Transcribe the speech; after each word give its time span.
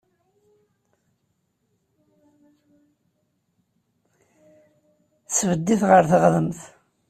Tesbedd-it 5.27 5.81
ɣer 5.89 6.03
teɣdemt. 6.09 6.59